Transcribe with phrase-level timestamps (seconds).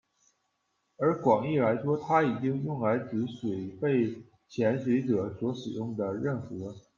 [0.97, 6.73] 而广义来说，它已经用来指水肺潜水者所使用的任何。